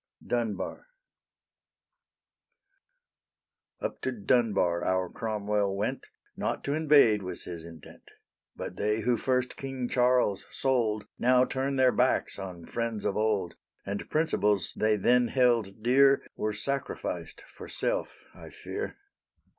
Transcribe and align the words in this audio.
DUNBAR 0.25 0.87
Up 3.79 4.01
to 4.01 4.11
Dunbar 4.11 4.83
our 4.83 5.11
Cromwell 5.11 5.75
went, 5.77 6.07
Not 6.35 6.63
to 6.63 6.73
invade 6.73 7.21
was 7.21 7.43
his 7.43 7.63
intent; 7.63 8.09
But 8.55 8.77
they 8.77 9.01
who 9.01 9.15
first 9.15 9.55
King 9.57 9.87
Charles 9.87 10.43
sold 10.49 11.05
Now 11.19 11.45
turn 11.45 11.75
their 11.75 11.91
backs 11.91 12.39
on 12.39 12.65
friends 12.65 13.05
of 13.05 13.15
old, 13.15 13.53
And 13.85 14.09
principles 14.09 14.73
they 14.75 14.95
then 14.95 15.27
held 15.27 15.83
dear 15.83 16.25
Were 16.35 16.53
sacrificed 16.53 17.43
for 17.55 17.69
self, 17.69 18.25
I 18.33 18.49
fear. 18.49 18.97